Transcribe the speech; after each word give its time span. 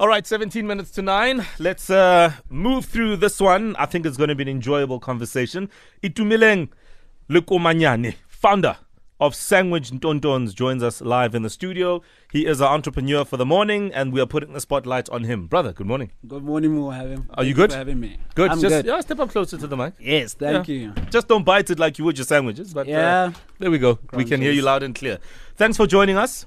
All 0.00 0.08
right, 0.08 0.26
17 0.26 0.66
minutes 0.66 0.90
to 0.92 1.02
9. 1.02 1.44
Let's 1.58 1.90
uh, 1.90 2.32
move 2.48 2.86
through 2.86 3.16
this 3.16 3.38
one. 3.38 3.76
I 3.76 3.84
think 3.84 4.06
it's 4.06 4.16
going 4.16 4.28
to 4.28 4.34
be 4.34 4.44
an 4.44 4.48
enjoyable 4.48 4.98
conversation. 4.98 5.68
Itumeleng 6.02 6.70
Lekomanyane, 7.28 8.14
founder 8.26 8.78
of 9.20 9.34
Sandwich 9.34 9.90
Nton 9.90 10.18
Ntons, 10.22 10.54
joins 10.54 10.82
us 10.82 11.02
live 11.02 11.34
in 11.34 11.42
the 11.42 11.50
studio. 11.50 12.00
He 12.32 12.46
is 12.46 12.62
our 12.62 12.72
entrepreneur 12.72 13.26
for 13.26 13.36
the 13.36 13.44
morning, 13.44 13.92
and 13.92 14.10
we 14.10 14.22
are 14.22 14.26
putting 14.26 14.54
the 14.54 14.60
spotlight 14.62 15.10
on 15.10 15.24
him. 15.24 15.48
Brother, 15.48 15.74
good 15.74 15.86
morning. 15.86 16.12
Good 16.26 16.44
morning, 16.44 16.70
Mohave. 16.78 17.22
Are 17.34 17.44
you 17.44 17.52
good? 17.52 17.70
having 17.70 18.00
me. 18.00 18.16
Good. 18.34 18.52
I'm 18.52 18.58
Just 18.58 18.72
good. 18.74 18.86
Yeah, 18.86 19.00
step 19.00 19.20
up 19.20 19.28
closer 19.28 19.58
to 19.58 19.66
the 19.66 19.76
mic. 19.76 19.92
Yes, 20.00 20.32
thank 20.32 20.66
Yeah. 20.66 20.74
you. 20.74 20.92
Just 21.10 21.28
don't 21.28 21.44
bite 21.44 21.68
it 21.68 21.78
like 21.78 21.98
you 21.98 22.06
would 22.06 22.16
your 22.16 22.24
sandwiches. 22.24 22.72
But 22.72 22.86
uh, 22.86 22.90
Yeah. 22.90 23.32
there 23.58 23.70
we 23.70 23.76
go. 23.76 23.98
We 24.14 24.24
can 24.24 24.40
hear 24.40 24.52
you 24.52 24.62
loud 24.62 24.82
and 24.82 24.94
clear. 24.94 25.18
Thanks 25.56 25.76
for 25.76 25.86
joining 25.86 26.16
us. 26.16 26.46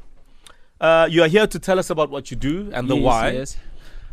Uh, 0.84 1.08
you 1.10 1.24
are 1.24 1.30
here 1.30 1.48
to 1.48 1.58
tell 1.60 1.80
us 1.80 1.90
about 1.90 2.10
what 2.10 2.30
you 2.30 2.36
do 2.36 2.70
and 2.74 2.90
the 2.90 2.96
yes, 2.96 3.04
why. 3.06 3.30
Yes. 3.30 3.58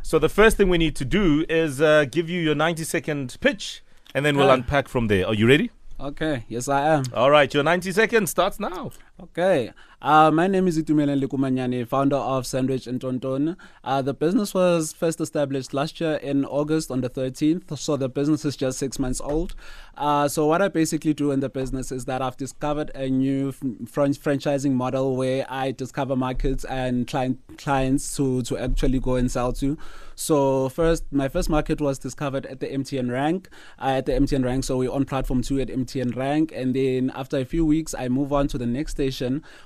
So 0.02 0.20
the 0.20 0.29
first 0.29 0.57
thing 0.57 0.69
we 0.69 0.79
need 0.79 0.95
to 0.96 1.05
do 1.05 1.45
is 1.48 1.80
uh, 1.80 2.05
give 2.05 2.30
you 2.30 2.41
your 2.41 2.55
90 2.55 2.84
second 2.84 3.37
pitch, 3.41 3.83
and 4.15 4.24
then 4.24 4.37
we'll 4.37 4.52
unpack 4.52 4.87
from 4.87 5.09
there. 5.09 5.27
Are 5.27 5.34
you 5.34 5.48
ready? 5.48 5.73
Okay. 5.98 6.45
Yes, 6.48 6.69
I 6.69 6.87
am. 6.95 7.06
All 7.12 7.29
right, 7.29 7.52
your 7.52 7.65
90 7.65 7.91
seconds 7.91 8.30
starts 8.30 8.60
now. 8.60 8.93
Okay. 9.23 9.73
Uh, 10.02 10.30
my 10.30 10.47
name 10.47 10.66
is 10.66 10.79
Itumeleng 10.79 11.23
Lekomanyane, 11.23 11.87
founder 11.87 12.16
of 12.16 12.47
Sandwich 12.47 12.87
Nton 12.87 13.20
Nton. 13.20 13.55
Uh, 13.84 14.01
the 14.01 14.15
business 14.15 14.55
was 14.55 14.95
first 14.95 15.20
established 15.20 15.74
last 15.74 16.01
year 16.01 16.15
in 16.15 16.46
August 16.46 16.91
on 16.91 17.02
the 17.02 17.10
13th, 17.10 17.77
so 17.77 17.98
the 17.98 18.09
business 18.09 18.46
is 18.46 18.56
just 18.56 18.79
six 18.79 18.98
months 18.98 19.20
old. 19.20 19.55
Uh, 19.98 20.27
so 20.27 20.46
what 20.46 20.62
I 20.62 20.69
basically 20.69 21.12
do 21.12 21.33
in 21.33 21.41
the 21.41 21.51
business 21.51 21.93
is 21.93 22.06
that 22.06 22.23
I've 22.23 22.38
discovered 22.38 22.91
a 22.95 23.10
new 23.10 23.52
fran- 23.52 24.15
franchising 24.15 24.73
model 24.73 25.16
where 25.16 25.45
I 25.51 25.73
discover 25.73 26.16
markets 26.16 26.65
and 26.65 27.07
client 27.07 27.38
clients 27.59 28.16
to 28.16 28.41
to 28.45 28.57
actually 28.57 29.01
go 29.01 29.16
and 29.16 29.30
sell 29.30 29.52
to. 29.55 29.77
So 30.15 30.68
first, 30.68 31.05
my 31.10 31.29
first 31.29 31.48
market 31.48 31.80
was 31.80 31.98
discovered 31.98 32.45
at 32.46 32.60
the 32.60 32.66
MTN 32.66 33.10
rank, 33.10 33.48
uh, 33.79 33.96
at 33.98 34.07
the 34.07 34.13
MTN 34.13 34.45
rank. 34.45 34.65
So 34.65 34.76
we're 34.76 34.93
on 34.93 35.04
platform 35.07 35.43
two 35.43 35.60
at 35.60 35.68
MTN 35.68 36.15
rank, 36.16 36.52
and 36.54 36.74
then 36.74 37.10
after 37.15 37.38
a 37.38 37.45
few 37.45 37.65
weeks, 37.65 37.95
I 37.95 38.09
move 38.09 38.32
on 38.32 38.46
to 38.48 38.59
the 38.59 38.66
next 38.66 38.93
station, 38.93 39.10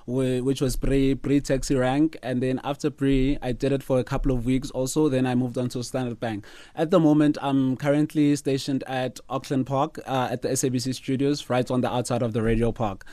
whi- 0.06 0.40
which 0.40 0.60
was 0.60 0.76
Bree 0.76 1.14
Bree 1.14 1.40
Taxi 1.40 1.74
rank, 1.74 2.16
and 2.22 2.42
then 2.42 2.60
after 2.64 2.90
Bree, 2.90 3.38
I 3.42 3.52
did 3.52 3.72
it 3.72 3.82
for 3.82 3.98
a 3.98 4.04
couple 4.04 4.32
of 4.32 4.44
weeks 4.44 4.70
also. 4.70 5.08
Then 5.08 5.26
I 5.26 5.34
moved 5.34 5.58
on 5.58 5.68
to 5.70 5.82
Standard 5.82 6.20
Bank. 6.20 6.44
At 6.74 6.90
the 6.90 7.00
moment, 7.00 7.38
I'm 7.40 7.76
currently 7.76 8.34
stationed 8.36 8.84
at 8.86 9.20
Auckland 9.28 9.66
Park 9.66 9.98
uh, 10.06 10.28
at 10.30 10.42
the 10.42 10.48
SABC 10.48 10.94
Studios, 10.94 11.48
right 11.50 11.70
on 11.70 11.80
the 11.80 11.92
outside 11.92 12.22
of 12.22 12.32
the 12.32 12.42
Radio 12.42 12.72
Park. 12.72 13.04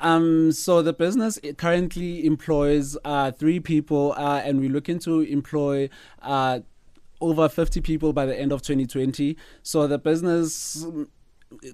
Um, 0.00 0.52
so 0.52 0.80
the 0.80 0.92
business 0.92 1.40
currently 1.56 2.24
employs 2.24 2.96
uh, 3.04 3.32
three 3.32 3.60
people, 3.60 4.12
uh, 4.16 4.40
and 4.44 4.60
we're 4.60 4.70
looking 4.70 4.98
to 5.00 5.20
employ 5.22 5.88
uh, 6.22 6.60
over 7.20 7.48
50 7.48 7.80
people 7.80 8.12
by 8.12 8.24
the 8.26 8.38
end 8.38 8.52
of 8.52 8.62
2020. 8.62 9.36
So 9.62 9.86
the 9.86 9.98
business 9.98 10.86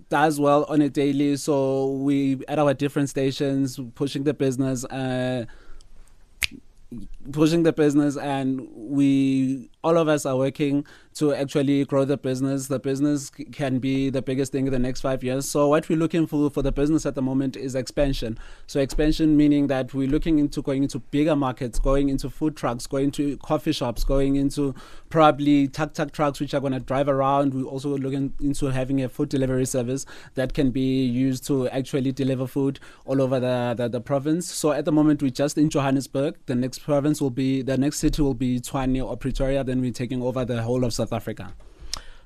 does 0.09 0.39
well 0.41 0.65
on 0.69 0.81
a 0.81 0.89
daily. 0.89 1.37
So 1.37 1.89
we 1.93 2.41
at 2.49 2.59
our 2.59 2.75
different 2.75 3.11
stations 3.11 3.79
pushing 3.95 4.25
the 4.25 4.35
business. 4.35 4.85
Uh, 4.85 5.47
pushing 7.33 7.63
the 7.65 7.73
business 7.73 8.17
and 8.17 8.69
we 8.73 9.71
all 9.85 9.99
of 9.99 10.09
us 10.09 10.25
are 10.25 10.37
working 10.37 10.85
to 11.15 11.33
actually 11.33 11.85
grow 11.85 12.05
the 12.05 12.17
business. 12.17 12.67
The 12.67 12.81
business 12.81 13.31
can 13.31 13.79
be 13.79 14.11
the 14.11 14.23
biggest 14.23 14.51
thing 14.51 14.67
in 14.67 14.73
the 14.73 14.79
next 14.79 15.01
five 15.03 15.23
years. 15.23 15.49
So 15.49 15.69
what 15.69 15.89
we're 15.89 15.99
looking 15.99 16.27
for 16.27 16.51
for 16.51 16.63
the 16.63 16.73
business 16.73 17.07
at 17.07 17.15
the 17.15 17.23
moment 17.23 17.57
is 17.57 17.75
expansion. 17.75 18.39
So 18.67 18.81
expansion 18.81 19.37
meaning 19.37 19.69
that 19.69 19.95
we're 19.95 20.09
looking 20.09 20.39
into 20.39 20.63
going 20.63 20.83
into 20.83 20.99
bigger 20.99 21.37
markets 21.37 21.79
going 21.79 22.09
into 22.09 22.29
food 22.31 22.57
trucks 22.57 22.87
going 22.87 23.11
to 23.13 23.37
coffee 23.39 23.73
shops 23.73 24.03
going 24.03 24.37
into 24.37 24.75
probably 25.11 25.69
tuk 25.69 25.95
tuk 25.95 26.11
trucks 26.13 26.41
which 26.41 26.55
are 26.55 26.61
going 26.61 26.73
to 26.73 26.81
drive 26.81 27.09
around. 27.09 27.55
We're 27.55 27.65
also 27.65 27.97
looking 27.97 28.33
into 28.41 28.67
having 28.67 29.03
a 29.03 29.09
food 29.09 29.29
delivery 29.29 29.67
service 29.67 30.07
that 30.35 30.55
can 30.55 30.71
be 30.71 31.05
used 31.05 31.47
to 31.47 31.69
actually 31.69 32.11
deliver 32.13 32.47
food 32.47 32.81
all 33.05 33.21
over 33.23 33.39
the, 33.39 33.75
the, 33.77 33.89
the 33.89 34.01
province. 34.01 34.47
So 34.47 34.73
at 34.73 34.85
the 34.85 34.93
moment 34.93 35.23
we're 35.23 35.31
just 35.31 35.59
in 35.59 35.71
johannesburg. 35.71 36.37
The 36.47 36.55
next 36.55 36.79
province 36.81 37.21
will 37.21 37.31
be 37.31 37.63
the 37.63 37.77
next 37.77 37.99
city 37.99 38.23
will 38.23 38.35
be 38.35 38.59
tshwane 38.59 39.05
or 39.05 39.17
pretoria 39.17 39.63
then 39.75 39.81
we're 39.83 39.93
taking 39.93 40.23
over 40.23 40.45
the 40.45 40.63
whole 40.63 40.85
of 40.85 40.93
south 40.93 41.13
africa 41.13 41.53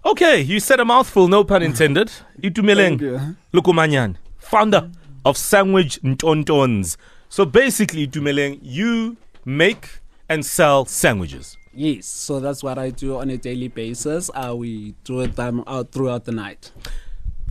Okay, 0.04 0.40
you 0.40 0.60
said 0.60 0.78
a 0.78 0.84
mouthful, 0.84 1.26
no 1.26 1.42
pun 1.42 1.60
intended. 1.62 2.10
Itumeleng. 2.40 3.36
Lekomanyane, 3.52 4.14
founder 4.38 4.90
of 5.24 5.36
Sandwich 5.36 6.00
Nton 6.02 6.44
Ntons. 6.44 6.96
So 7.28 7.44
basically, 7.44 8.06
Itumeleng, 8.06 8.60
you 8.62 9.16
make 9.44 9.98
and 10.28 10.46
sell 10.46 10.84
sandwiches. 10.86 11.56
yes 11.74 12.06
so 12.06 12.38
that's 12.40 12.62
what 12.62 12.78
i 12.78 12.90
do 12.90 13.18
on 13.18 13.28
a 13.30 13.36
daily 13.36 13.68
basis 13.68 14.30
uh, 14.34 14.54
we 14.54 14.94
do 15.04 15.20
it 15.20 15.38
um, 15.38 15.62
out 15.66 15.90
throughout 15.92 16.24
the 16.24 16.32
night 16.32 16.70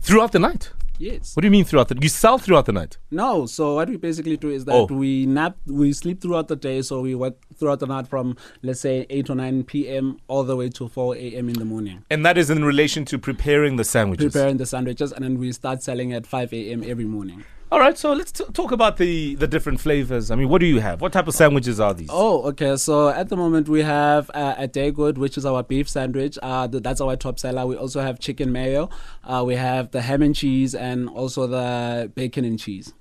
Throughout 0.00 0.32
the 0.32 0.38
night. 0.38 0.70
Yes 0.98 1.34
What 1.36 1.42
do 1.42 1.46
you 1.46 1.50
mean 1.50 1.64
throughout 1.64 1.88
the 1.88 1.96
You 2.00 2.08
sell 2.08 2.38
throughout 2.38 2.66
the 2.66 2.72
night? 2.72 2.98
No, 3.10 3.46
so 3.46 3.74
what 3.76 3.88
we 3.88 3.96
basically 3.96 4.36
do 4.36 4.50
is 4.50 4.64
that 4.66 4.74
Oh. 4.74 4.86
we 4.86 5.26
nap, 5.26 5.56
we 5.66 5.92
sleep 5.92 6.20
throughout 6.20 6.48
the 6.48 6.56
day, 6.56 6.82
so 6.82 7.00
we 7.00 7.14
work 7.14 7.36
throughout 7.58 7.80
the 7.80 7.86
night 7.86 8.06
from 8.08 8.36
let's 8.62 8.80
say 8.80 9.06
8 9.10 9.30
or 9.30 9.34
9 9.36 9.64
p.m. 9.64 10.18
all 10.28 10.44
the 10.44 10.56
way 10.56 10.68
to 10.70 10.88
4 10.88 11.16
a.m. 11.16 11.48
in 11.48 11.54
the 11.58 11.64
morning, 11.64 12.04
And 12.10 12.24
that 12.26 12.36
is 12.38 12.50
in 12.50 12.64
relation 12.64 13.04
to 13.06 13.18
preparing 13.18 13.76
the 13.76 13.84
sandwiches. 13.84 14.32
preparing 14.32 14.56
the 14.58 14.66
sandwiches, 14.66 15.12
and 15.12 15.24
then 15.24 15.38
we 15.38 15.52
start 15.52 15.82
selling 15.82 16.12
at 16.12 16.26
5 16.26 16.52
a.m. 16.52 16.82
every 16.84 17.04
morning. 17.04 17.44
All 17.70 17.78
right, 17.78 17.98
so 17.98 18.14
let's 18.14 18.32
t- 18.32 18.44
talk 18.54 18.72
about 18.72 18.96
the, 18.96 19.34
the 19.34 19.46
different 19.46 19.78
flavors. 19.78 20.30
I 20.30 20.36
mean, 20.36 20.48
what 20.48 20.60
do 20.60 20.66
you 20.66 20.80
have? 20.80 21.02
What 21.02 21.12
type 21.12 21.28
of 21.28 21.34
sandwiches 21.34 21.78
are 21.78 21.92
these? 21.92 22.08
Oh, 22.10 22.42
okay. 22.44 22.76
So 22.76 23.10
at 23.10 23.28
the 23.28 23.36
moment 23.36 23.68
we 23.68 23.82
have 23.82 24.30
uh, 24.32 24.54
a 24.56 24.66
Dagwood, 24.66 25.18
which 25.18 25.36
is 25.36 25.44
our 25.44 25.62
beef 25.62 25.86
sandwich. 25.86 26.38
Uh, 26.42 26.66
th- 26.66 26.82
that's 26.82 27.02
our 27.02 27.14
top 27.16 27.38
seller. 27.38 27.66
We 27.66 27.76
also 27.76 28.00
have 28.00 28.20
chicken 28.20 28.52
mayo. 28.52 28.88
Uh, 29.22 29.44
we 29.46 29.56
have 29.56 29.90
the 29.90 30.00
ham 30.00 30.22
and 30.22 30.34
cheese, 30.34 30.74
and 30.74 31.10
also 31.10 31.46
the 31.46 32.10
bacon 32.14 32.46
and 32.46 32.58
cheese. 32.58 32.94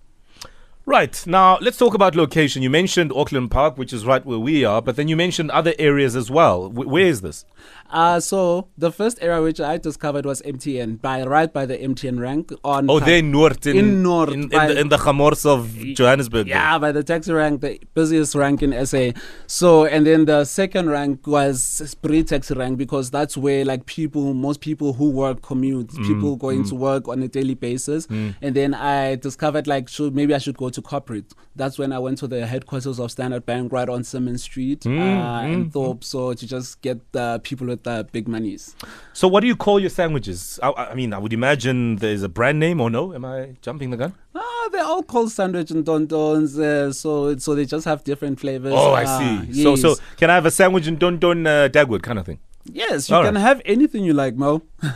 Right. 0.85 1.21
Now, 1.27 1.57
let's 1.59 1.77
talk 1.77 1.93
about 1.93 2.15
location. 2.15 2.61
You 2.61 2.69
mentioned 2.69 3.11
Auckland 3.13 3.51
Park, 3.51 3.77
which 3.77 3.91
is 3.91 4.05
right 4.05 4.25
where 4.25 4.39
we 4.39 4.63
are, 4.65 4.81
but 4.81 4.95
then 4.97 5.07
you 5.07 5.15
mentioned 5.17 5.51
other 5.51 5.73
areas 5.79 6.15
as 6.15 6.29
well. 6.31 6.69
Wh- 6.69 6.87
where 6.87 7.05
is 7.05 7.21
this? 7.21 7.45
Uh, 7.89 8.19
so 8.19 8.67
the 8.77 8.91
first 8.91 9.17
area 9.21 9.41
which 9.41 9.59
I 9.61 9.77
discovered 9.77 10.25
was 10.25 10.41
MTN, 10.41 11.01
by 11.01 11.23
right 11.23 11.51
by 11.51 11.65
the 11.65 11.77
MTN 11.77 12.19
rank 12.19 12.51
on. 12.63 12.89
Oh, 12.89 12.99
they're 12.99 13.19
in 13.19 13.31
Noord. 13.31 13.65
In, 13.67 13.77
In 13.77 14.03
Noord, 14.03 14.33
In, 14.33 14.41
in, 14.43 14.49
the, 14.49 14.79
in 14.81 14.89
the 14.89 14.97
Chamors 14.97 15.45
of 15.45 15.73
Johannesburg. 15.95 16.47
Yeah, 16.47 16.77
by 16.77 16.91
the 16.91 17.03
taxi 17.03 17.31
rank, 17.33 17.61
the 17.61 17.79
busiest 17.93 18.35
rank 18.35 18.61
in 18.63 18.85
SA. 18.85 19.11
So, 19.47 19.85
and 19.85 20.05
then 20.05 20.25
the 20.25 20.45
second 20.45 20.89
rank 20.89 21.25
was 21.27 21.95
Bree 22.01 22.23
taxi 22.23 22.53
rank 22.53 22.77
because 22.77 23.09
that's 23.11 23.37
where 23.37 23.63
like 23.65 23.85
people, 23.85 24.33
most 24.33 24.61
people 24.61 24.93
who 24.93 25.09
work 25.09 25.41
commute, 25.41 25.87
Mm, 25.87 26.07
people 26.07 26.35
going 26.35 26.63
to 26.65 26.75
work 26.75 27.07
on 27.07 27.21
a 27.23 27.27
daily 27.27 27.53
basis. 27.53 28.07
And 28.07 28.53
then 28.55 28.73
I 28.73 29.15
discovered 29.15 29.67
like, 29.67 29.87
should 29.89 30.13
maybe 30.15 30.33
I 30.35 30.37
should 30.39 30.57
go 30.57 30.69
to 30.69 30.81
corporate. 30.81 31.33
That's 31.55 31.79
when 31.79 31.91
I 31.91 31.99
went 31.99 32.19
to 32.19 32.27
the 32.27 32.45
headquarters 32.45 32.99
of 32.99 33.09
Standard 33.11 33.45
Bank 33.45 33.71
right 33.71 33.89
on 33.89 34.03
Simmonds 34.03 34.43
Street 34.43 34.81
Mm, 34.81 34.99
uh, 34.99 35.47
in 35.47 35.71
Thorpe. 35.71 36.03
So 36.03 36.33
to 36.33 36.45
just 36.47 36.81
get 36.81 37.11
the 37.13 37.39
people 37.43 37.69
with 37.77 37.83
the 37.83 38.07
big 38.11 38.27
monies. 38.27 38.75
So, 39.13 39.27
what 39.27 39.41
do 39.41 39.47
you 39.47 39.55
call 39.55 39.79
your 39.79 39.89
sandwiches? 39.89 40.59
I, 40.63 40.71
I 40.91 40.95
mean, 40.95 41.13
I 41.13 41.17
would 41.17 41.33
imagine 41.33 41.97
there's 41.97 42.23
a 42.23 42.29
brand 42.29 42.59
name 42.59 42.81
or 42.81 42.89
no? 42.89 43.13
Am 43.13 43.25
I 43.25 43.55
jumping 43.61 43.89
the 43.91 43.97
gun? 43.97 44.13
Ah, 44.35 44.69
they're 44.71 44.83
all 44.83 45.03
called 45.03 45.31
sandwich 45.31 45.69
Nton 45.69 46.07
Ntons, 46.07 46.59
uh, 46.59 46.91
so 46.93 47.37
so 47.37 47.55
they 47.55 47.65
just 47.65 47.85
have 47.85 48.03
different 48.03 48.39
flavors. 48.39 48.73
Oh, 48.75 48.93
I 48.93 49.03
Ah, 49.05 49.19
see. 49.19 49.63
So, 49.63 49.75
so 49.75 49.95
can 50.17 50.29
I 50.29 50.35
have 50.35 50.45
a 50.45 50.51
sandwich 50.51 50.87
and 50.87 50.99
Don 50.99 51.17
Don 51.19 51.45
uh, 51.47 51.69
Dagwood 51.71 52.01
kind 52.03 52.19
of 52.19 52.25
thing? 52.25 52.39
Yes, 52.65 53.09
you 53.09 53.15
All 53.15 53.23
can 53.23 53.35
right. 53.35 53.41
have 53.41 53.61
anything 53.65 54.03
you 54.03 54.13
like, 54.13 54.35
Mo. 54.35 54.61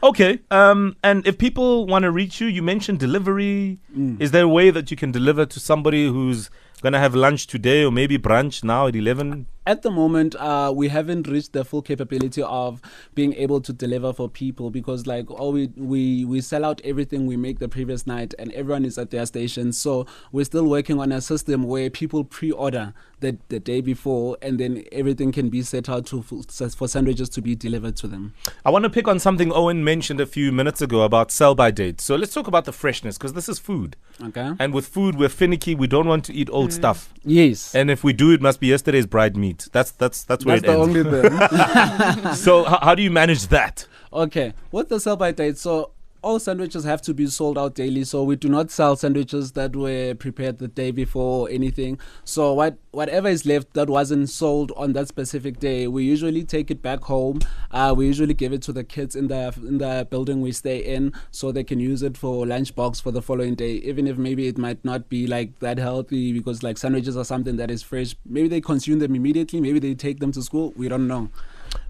Okay. 0.00 0.38
Um, 0.52 0.94
and 1.02 1.26
if 1.26 1.38
people 1.38 1.84
want 1.84 2.04
to 2.04 2.10
reach 2.12 2.40
you, 2.40 2.46
you 2.46 2.62
mentioned 2.62 3.00
delivery. 3.00 3.80
Mm. 3.96 4.20
Is 4.20 4.30
there 4.30 4.44
a 4.44 4.48
way 4.48 4.70
that 4.70 4.92
you 4.92 4.96
can 4.96 5.10
deliver 5.10 5.44
to 5.46 5.58
somebody 5.58 6.06
who's 6.06 6.50
going 6.82 6.92
to 6.92 7.00
have 7.00 7.16
lunch 7.16 7.48
today 7.48 7.82
or 7.84 7.90
maybe 7.90 8.16
brunch 8.16 8.62
now 8.62 8.86
at 8.86 8.94
11? 8.94 9.46
At 9.68 9.82
the 9.82 9.90
moment, 9.90 10.34
uh, 10.36 10.72
we 10.74 10.88
haven't 10.88 11.28
reached 11.28 11.52
the 11.52 11.62
full 11.62 11.82
capability 11.82 12.42
of 12.42 12.80
being 13.14 13.34
able 13.34 13.60
to 13.60 13.70
deliver 13.70 14.14
for 14.14 14.26
people 14.26 14.70
because, 14.70 15.06
like, 15.06 15.30
all 15.30 15.52
we 15.52 15.66
we 15.76 16.24
we 16.24 16.40
sell 16.40 16.64
out 16.64 16.80
everything 16.84 17.26
we 17.26 17.36
make 17.36 17.58
the 17.58 17.68
previous 17.68 18.06
night, 18.06 18.32
and 18.38 18.50
everyone 18.54 18.86
is 18.86 18.96
at 18.96 19.10
their 19.10 19.26
station. 19.26 19.72
So 19.72 20.06
we're 20.32 20.46
still 20.46 20.64
working 20.64 20.98
on 20.98 21.12
a 21.12 21.20
system 21.20 21.64
where 21.64 21.90
people 21.90 22.24
pre-order 22.24 22.94
the 23.20 23.38
the 23.48 23.60
day 23.60 23.80
before, 23.80 24.36
and 24.42 24.58
then 24.58 24.84
everything 24.92 25.32
can 25.32 25.48
be 25.48 25.62
set 25.62 25.88
out 25.88 26.06
to 26.06 26.22
for 26.22 26.88
sandwiches 26.88 27.28
to 27.30 27.42
be 27.42 27.54
delivered 27.54 27.96
to 27.96 28.08
them. 28.08 28.34
I 28.64 28.70
want 28.70 28.84
to 28.84 28.90
pick 28.90 29.08
on 29.08 29.18
something 29.18 29.52
Owen 29.52 29.84
mentioned 29.84 30.20
a 30.20 30.26
few 30.26 30.52
minutes 30.52 30.80
ago 30.80 31.02
about 31.02 31.30
sell 31.30 31.54
by 31.54 31.70
date. 31.70 32.00
So 32.00 32.16
let's 32.16 32.32
talk 32.32 32.46
about 32.46 32.64
the 32.64 32.72
freshness 32.72 33.18
because 33.18 33.32
this 33.32 33.48
is 33.48 33.58
food. 33.58 33.96
Okay. 34.22 34.52
And 34.58 34.72
with 34.72 34.86
food, 34.86 35.16
we're 35.16 35.28
finicky. 35.28 35.74
We 35.74 35.86
don't 35.86 36.06
want 36.06 36.24
to 36.26 36.34
eat 36.34 36.48
old 36.50 36.70
mm. 36.70 36.74
stuff. 36.74 37.12
Yes. 37.24 37.74
And 37.74 37.90
if 37.90 38.02
we 38.02 38.12
do, 38.12 38.32
it 38.32 38.40
must 38.40 38.60
be 38.60 38.68
yesterday's 38.68 39.06
braai 39.06 39.34
meat. 39.36 39.68
That's 39.72 39.90
that's 39.92 40.24
that's 40.24 40.44
where 40.44 40.60
That's 40.60 40.72
the 40.72 40.80
it 40.80 41.04
ends. 41.04 41.22
only 41.22 42.22
thing. 42.24 42.34
so 42.34 42.68
h- 42.68 42.78
how 42.82 42.94
do 42.94 43.02
you 43.02 43.10
manage 43.10 43.48
that? 43.48 43.86
Okay, 44.12 44.54
What 44.70 44.88
the 44.88 44.98
sell 45.00 45.16
by 45.16 45.32
date, 45.32 45.58
so 45.58 45.90
all 46.22 46.38
sandwiches 46.38 46.84
have 46.84 47.00
to 47.02 47.14
be 47.14 47.26
sold 47.26 47.56
out 47.56 47.74
daily, 47.74 48.04
so 48.04 48.22
we 48.22 48.36
do 48.36 48.48
not 48.48 48.70
sell 48.70 48.96
sandwiches 48.96 49.52
that 49.52 49.76
were 49.76 50.14
prepared 50.14 50.58
the 50.58 50.68
day 50.68 50.90
before 50.90 51.48
anything. 51.50 51.98
So 52.24 52.52
what 52.52 52.78
whatever 52.90 53.28
is 53.28 53.46
left 53.46 53.74
that 53.74 53.88
wasn't 53.88 54.28
sold 54.28 54.72
on 54.76 54.92
that 54.94 55.08
specific 55.08 55.60
day, 55.60 55.86
we 55.86 56.04
usually 56.04 56.44
take 56.44 56.70
it 56.70 56.82
back 56.82 57.02
home. 57.02 57.40
Uh, 57.70 57.94
we 57.96 58.06
usually 58.06 58.34
give 58.34 58.52
it 58.52 58.62
to 58.62 58.72
the 58.72 58.84
kids 58.84 59.14
in 59.14 59.28
the 59.28 59.54
in 59.58 59.78
the 59.78 60.06
building 60.10 60.40
we 60.40 60.52
stay 60.52 60.78
in, 60.78 61.12
so 61.30 61.52
they 61.52 61.64
can 61.64 61.80
use 61.80 62.02
it 62.02 62.16
for 62.16 62.44
lunchbox 62.44 63.00
for 63.00 63.10
the 63.10 63.22
following 63.22 63.54
day. 63.54 63.74
Even 63.74 64.06
if 64.06 64.18
maybe 64.18 64.48
it 64.48 64.58
might 64.58 64.84
not 64.84 65.08
be 65.08 65.26
like 65.26 65.58
that 65.60 65.78
healthy, 65.78 66.32
because 66.32 66.62
like 66.62 66.78
sandwiches 66.78 67.16
are 67.16 67.24
something 67.24 67.56
that 67.56 67.70
is 67.70 67.82
fresh. 67.82 68.16
Maybe 68.24 68.48
they 68.48 68.60
consume 68.60 68.98
them 68.98 69.14
immediately. 69.14 69.60
Maybe 69.60 69.78
they 69.78 69.94
take 69.94 70.20
them 70.20 70.32
to 70.32 70.42
school. 70.42 70.72
We 70.76 70.88
don't 70.88 71.06
know. 71.06 71.30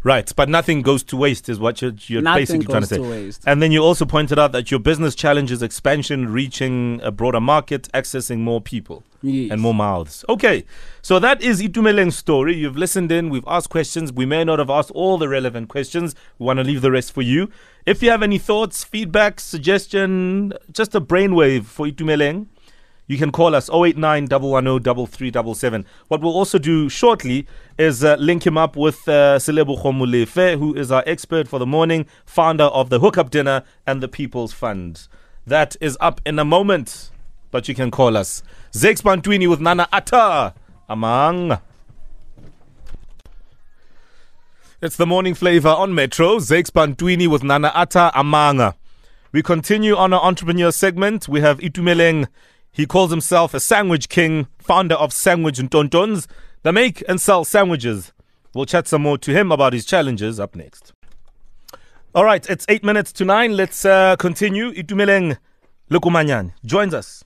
Right, 0.04 0.32
but 0.36 0.48
nothing 0.48 0.82
goes 0.82 1.02
to 1.04 1.16
waste, 1.16 1.48
is 1.48 1.58
what 1.58 1.82
you're, 1.82 1.92
you're 2.06 2.22
basically 2.22 2.66
trying 2.66 2.82
to 2.82 2.86
say. 2.86 2.96
to 2.96 3.02
waste. 3.02 3.42
And 3.46 3.60
then 3.60 3.72
you 3.72 3.80
also 3.82 4.04
pointed 4.04 4.38
out 4.38 4.52
that 4.52 4.70
your 4.70 4.80
business 4.80 5.14
challenges 5.14 5.62
expansion, 5.62 6.32
reaching 6.32 7.00
a 7.02 7.10
broader 7.10 7.40
market, 7.40 7.88
accessing 7.92 8.38
more 8.38 8.60
people 8.60 9.02
Yes. 9.20 9.50
and 9.50 9.60
more 9.60 9.75
mouths. 9.75 10.25
Okay, 10.28 10.64
so 11.02 11.19
that 11.19 11.42
is 11.42 11.60
Itumeleng's 11.60 12.16
story. 12.16 12.54
You've 12.54 12.76
listened 12.76 13.10
in, 13.10 13.28
we've 13.30 13.42
asked 13.48 13.69
questions. 13.69 14.12
We 14.12 14.25
may 14.26 14.44
not 14.44 14.60
have 14.60 14.70
asked 14.70 14.92
all 14.92 15.19
the 15.19 15.28
relevant 15.28 15.69
questions. 15.69 16.14
We 16.38 16.46
want 16.46 16.58
to 16.58 16.64
leave 16.64 16.82
the 16.82 16.92
rest 16.92 17.10
for 17.12 17.22
you. 17.22 17.50
If 17.84 18.00
you 18.00 18.10
have 18.10 18.22
any 18.22 18.38
thoughts, 18.38 18.84
feedback, 18.84 19.40
suggestion, 19.40 20.52
just 20.72 20.94
a 20.94 21.00
brainwave 21.00 21.64
for 21.64 21.86
Itumeleng, 21.86 22.46
you 23.08 23.16
can 23.16 23.32
call 23.32 23.55
us 23.55 23.69
089 23.70 24.28
110 24.28 25.06
3377. 25.06 25.87
What 26.08 26.20
we'll 26.20 26.34
also 26.34 26.58
do 26.58 26.88
shortly 26.88 27.46
is 27.78 28.05
uh, 28.05 28.16
link 28.16 28.46
him 28.46 28.58
up 28.58 28.76
with 28.76 29.08
uh, 29.08 29.38
Selebogo 29.38 29.82
Molefe, 29.93 30.58
who 30.58 30.75
is 30.75 30.93
our 30.93 31.02
expert 31.06 31.49
for 31.49 31.58
the 31.58 31.66
morning, 31.66 32.06
founder 32.26 32.64
of 32.64 32.90
the 32.90 33.00
Hookup 33.00 33.31
Dinner 33.31 33.64
and 33.87 34.02
the 34.02 34.08
People's 34.08 34.52
Fund. 34.52 35.08
That 35.46 35.75
is 35.81 35.96
up 36.00 36.20
in 36.26 36.38
a 36.38 36.44
moment, 36.44 37.10
but 37.50 37.66
you 37.66 37.75
can 37.75 37.90
call 37.90 38.14
us. 38.16 38.43
Zakes 38.72 39.00
Bantwini 39.00 39.49
with 39.49 39.60
Nana 39.60 39.88
Atta, 39.90 40.52
among. 40.87 41.58
It's 44.82 44.96
the 44.96 45.06
morning 45.06 45.34
Flava 45.34 45.70
on 45.70 45.94
Metro. 45.94 46.37
Zakes 46.37 46.70
Bantwini 46.70 47.26
with 47.26 47.43
Nana 47.43 47.72
Atta, 47.75 48.12
amanga. 48.14 48.75
We 49.32 49.43
continue 49.43 49.96
on 49.96 50.12
our 50.12 50.22
entrepreneur 50.22 50.70
segment. 50.70 51.26
We 51.26 51.40
have 51.40 51.58
Itumeleng. 51.60 52.28
He 52.78 52.86
calls 52.86 53.10
himself 53.10 53.54
a 53.54 53.58
sandwich 53.60 54.08
king, 54.08 54.46
founder 54.60 54.94
of 54.94 55.12
Sandwich 55.12 55.58
Nton 55.58 55.88
Ntons. 55.88 56.28
They 56.62 56.70
make 56.70 57.02
and 57.08 57.20
sell 57.20 57.44
sandwiches. 57.44 58.12
We'll 58.54 58.66
chat 58.66 58.86
some 58.86 59.02
more 59.02 59.19
to 59.19 59.32
him 59.32 59.50
about 59.50 59.72
his 59.72 59.84
challenges 59.84 60.38
up 60.38 60.54
next. 60.54 60.92
All 62.14 62.25
right, 62.25 62.48
it's 62.48 62.64
eight 62.69 62.84
minutes 62.84 63.10
to 63.14 63.25
nine. 63.25 63.56
Let's 63.56 63.84
uh, 63.84 64.14
continue. 64.14 64.70
Itumeleng 64.72 65.38
Lekomanyane 65.90 66.52
joins 66.64 66.94
us 66.94 67.25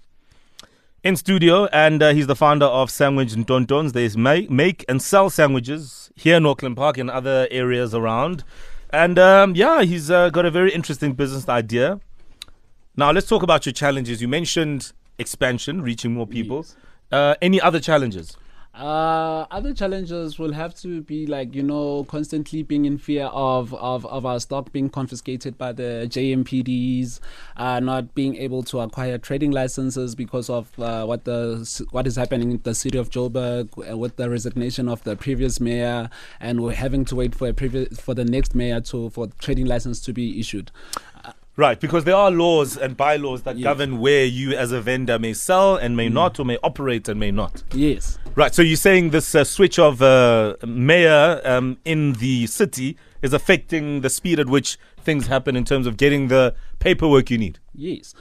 in 1.04 1.16
studio, 1.16 1.66
and 1.66 2.02
uh, 2.02 2.14
he's 2.14 2.28
the 2.28 2.34
founder 2.34 2.64
of 2.64 2.90
Sandwich 2.90 3.34
Nton 3.34 3.66
Ntons. 3.66 3.92
They 3.92 4.08
make, 4.18 4.50
make 4.50 4.86
and 4.88 5.02
sell 5.02 5.28
sandwiches 5.28 6.10
here 6.16 6.38
in 6.38 6.46
Auckland 6.46 6.78
Park 6.78 6.96
and 6.96 7.10
other 7.10 7.46
areas 7.50 7.94
around. 7.94 8.42
And 8.88 9.18
um, 9.18 9.54
yeah, 9.54 9.82
he's 9.82 10.10
uh, 10.10 10.30
got 10.30 10.46
a 10.46 10.50
very 10.50 10.72
interesting 10.72 11.12
business 11.12 11.46
idea. 11.46 12.00
Now, 12.96 13.10
let's 13.10 13.26
talk 13.26 13.42
about 13.42 13.66
your 13.66 13.74
challenges. 13.74 14.22
You 14.22 14.28
mentioned 14.28 14.94
expansion, 15.22 15.80
reaching 15.80 16.12
more 16.12 16.26
people. 16.26 16.58
Yes. 16.58 16.76
Uh, 17.10 17.34
any 17.40 17.60
other 17.60 17.80
challenges? 17.80 18.36
Uh, 18.74 19.44
other 19.50 19.74
challenges 19.74 20.38
will 20.38 20.52
have 20.52 20.74
to 20.74 21.02
be 21.02 21.26
like 21.26 21.54
you 21.54 21.62
know 21.62 22.04
constantly 22.04 22.62
being 22.62 22.86
in 22.86 22.96
fear 22.96 23.26
of 23.26 23.74
of, 23.74 24.06
of 24.06 24.24
our 24.24 24.40
stock 24.40 24.72
being 24.72 24.88
confiscated 24.88 25.58
by 25.58 25.72
the 25.72 26.08
JMPDs, 26.10 27.20
uh, 27.58 27.80
not 27.80 28.14
being 28.14 28.34
able 28.36 28.62
to 28.62 28.80
acquire 28.80 29.18
trading 29.18 29.50
licenses 29.50 30.14
because 30.14 30.48
of 30.48 30.70
uh, 30.78 31.04
what 31.04 31.24
the 31.24 31.86
what 31.90 32.06
is 32.06 32.16
happening 32.16 32.50
in 32.50 32.60
the 32.62 32.74
city 32.74 32.96
of 32.96 33.10
Joburg 33.10 33.68
uh, 33.90 33.98
with 33.98 34.16
the 34.16 34.30
resignation 34.30 34.88
of 34.88 35.04
the 35.04 35.16
previous 35.16 35.60
mayor, 35.60 36.08
and 36.40 36.62
we're 36.62 36.72
having 36.72 37.04
to 37.06 37.16
wait 37.16 37.34
for 37.34 37.48
a 37.48 37.52
previous 37.52 38.00
for 38.00 38.14
the 38.14 38.24
next 38.24 38.54
mayor 38.54 38.80
to 38.80 39.10
for 39.10 39.26
trading 39.38 39.66
license 39.66 40.00
to 40.00 40.14
be 40.14 40.40
issued. 40.40 40.70
Right, 41.54 41.78
because 41.78 42.04
there 42.04 42.16
are 42.16 42.30
laws 42.30 42.78
and 42.78 42.96
bylaws 42.96 43.42
that 43.42 43.58
Yes. 43.58 43.64
govern 43.64 43.98
where 44.00 44.24
you 44.24 44.52
as 44.56 44.72
a 44.72 44.80
vendor 44.80 45.18
may 45.18 45.34
sell 45.34 45.76
and 45.76 45.94
may 45.96 46.08
not, 46.08 46.40
or 46.40 46.46
may 46.46 46.56
operate 46.62 47.08
and 47.08 47.20
may 47.20 47.30
not. 47.30 47.62
Yes. 47.74 48.18
Right, 48.34 48.54
so 48.54 48.62
you're 48.62 48.76
saying 48.76 49.10
this 49.10 49.34
uh, 49.34 49.44
switch 49.44 49.78
of 49.78 50.00
uh, 50.00 50.56
mayor 50.66 51.42
um, 51.44 51.76
in 51.84 52.14
the 52.14 52.46
city 52.46 52.96
is 53.20 53.34
affecting 53.34 54.00
the 54.00 54.08
speed 54.08 54.40
at 54.40 54.48
which 54.48 54.78
things 54.96 55.26
happen 55.26 55.54
in 55.54 55.64
terms 55.64 55.86
of 55.86 55.98
getting 55.98 56.28
the 56.28 56.54
paperwork 56.78 57.30
you 57.30 57.36
need. 57.36 57.58
Yes. 57.74 58.14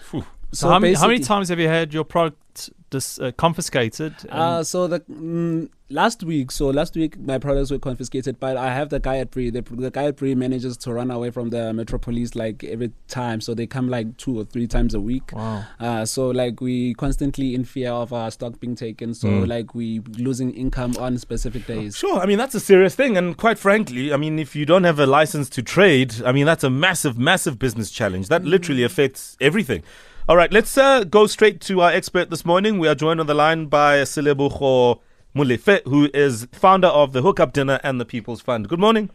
So, 0.51 0.67
how, 0.67 0.79
many, 0.79 0.95
how 0.95 1.07
many 1.07 1.19
times 1.19 1.47
have 1.47 1.59
you 1.59 1.69
had 1.69 1.93
your 1.93 2.03
product 2.03 2.69
dis, 2.91 3.17
uh, 3.19 3.31
confiscated? 3.31 4.13
Uh, 4.29 4.63
so 4.63 4.87
the 4.87 4.99
mm, 5.01 5.67
last 5.89 6.23
week, 6.23 6.51
so 6.51 6.67
last 6.69 6.95
week 6.95 7.17
my 7.19 7.37
products 7.39 7.71
were 7.71 7.79
confiscated, 7.79 8.39
but 8.39 8.55
I 8.57 8.71
have 8.73 8.89
the 8.89 8.99
guy 8.99 9.17
at 9.17 9.31
Bree. 9.31 9.49
The, 9.49 9.61
the 9.61 9.89
guy 9.89 10.03
at 10.05 10.17
Bree 10.17 10.35
manages 10.35 10.77
to 10.77 10.93
run 10.93 11.09
away 11.09 11.31
from 11.31 11.49
the 11.49 11.73
metro 11.73 11.97
police 11.97 12.35
like 12.35 12.63
every 12.63 12.91
time. 13.07 13.41
So 13.41 13.53
they 13.55 13.65
come 13.65 13.89
like 13.89 14.15
two 14.17 14.39
or 14.39 14.45
three 14.45 14.67
times 14.67 14.93
a 14.93 15.01
week. 15.01 15.31
wow. 15.33 15.63
Uh, 15.79 16.05
so 16.05 16.29
like 16.29 16.61
we 16.61 16.93
constantly 16.93 17.55
in 17.55 17.63
fear 17.65 17.91
of 17.91 18.13
our 18.13 18.29
stock 18.29 18.59
being 18.59 18.75
taken. 18.75 19.13
So 19.13 19.27
Mm. 19.27 19.47
like 19.47 19.73
we 19.73 19.99
losing 20.17 20.53
income 20.53 20.95
on 20.99 21.17
specific 21.17 21.65
days. 21.65 21.97
Sure, 21.97 22.19
I 22.19 22.25
mean, 22.25 22.37
that's 22.37 22.53
a 22.55 22.59
serious 22.59 22.93
thing. 22.95 23.17
And 23.17 23.35
quite 23.37 23.57
frankly, 23.57 24.13
I 24.13 24.17
mean, 24.17 24.37
if 24.39 24.55
you 24.55 24.65
don't 24.65 24.83
have 24.83 24.99
a 24.99 25.07
license 25.07 25.49
to 25.51 25.63
trade, 25.63 26.15
I 26.25 26.31
mean, 26.31 26.45
that's 26.45 26.63
a 26.63 26.69
massive, 26.69 27.17
massive 27.17 27.57
business 27.57 27.89
challenge. 27.89 28.27
That 28.27 28.43
literally 28.43 28.83
affects 28.83 29.37
everything. 29.39 29.81
All 30.29 30.37
right, 30.37 30.53
let's 30.53 30.77
uh, 30.77 31.03
go 31.03 31.25
straight 31.25 31.59
to 31.61 31.81
our 31.81 31.91
expert 31.91 32.29
this 32.29 32.45
morning. 32.45 32.77
We 32.77 32.87
are 32.87 32.93
joined 32.93 33.19
on 33.19 33.25
the 33.25 33.33
line 33.33 33.65
by 33.65 33.97
Selebogo 34.03 34.99
Molefe, 35.35 35.83
who 35.85 36.11
is 36.13 36.47
founder 36.51 36.89
of 36.89 37.11
the 37.11 37.23
Hookup 37.23 37.53
Dinner 37.53 37.79
and 37.83 37.99
the 37.99 38.05
People's 38.05 38.39
Fund. 38.39 38.69
Good 38.69 38.79
morning. 38.79 39.09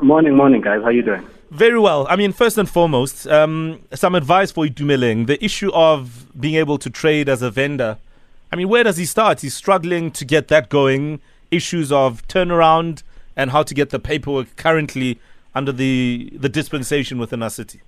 Morning, 0.00 0.34
morning, 0.34 0.60
guys. 0.60 0.80
How 0.80 0.88
are 0.88 0.92
you 0.92 1.02
doing? 1.02 1.24
Very 1.52 1.78
well. 1.78 2.08
I 2.10 2.16
mean, 2.16 2.32
first 2.32 2.58
and 2.58 2.68
foremost, 2.68 3.28
um, 3.28 3.78
some 3.94 4.16
advice 4.16 4.50
for 4.50 4.66
Itumeleng. 4.66 5.28
The 5.28 5.42
issue 5.42 5.70
of 5.72 6.26
being 6.38 6.56
able 6.56 6.78
to 6.78 6.90
trade 6.90 7.28
as 7.28 7.40
a 7.40 7.50
vendor. 7.50 7.98
I 8.50 8.56
mean, 8.56 8.68
where 8.68 8.82
does 8.82 8.96
he 8.96 9.06
start? 9.06 9.42
He's 9.42 9.54
struggling 9.54 10.10
to 10.10 10.24
get 10.24 10.48
that 10.48 10.68
going. 10.68 11.20
Issues 11.52 11.92
of 11.92 12.26
turnaround 12.26 13.04
and 13.36 13.52
how 13.52 13.62
to 13.62 13.72
get 13.72 13.90
the 13.90 14.00
paperwork 14.00 14.56
currently 14.56 15.20
under 15.54 15.70
the 15.70 16.32
the 16.34 16.48
dispensation 16.48 17.18
within 17.18 17.40
our 17.40 17.50
city. 17.50 17.82